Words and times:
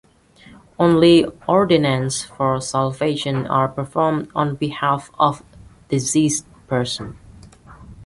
Only 0.79 1.25
ordinances 1.47 2.23
for 2.25 2.59
salvation 2.59 3.45
are 3.45 3.67
performed 3.67 4.29
on 4.33 4.55
behalf 4.55 5.11
of 5.19 5.43
deceased 5.89 6.47
persons. 6.65 7.15